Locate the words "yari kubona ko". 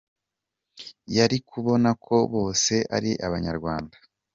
1.17-2.15